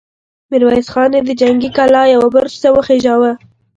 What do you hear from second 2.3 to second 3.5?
برج ته وخېژاوه!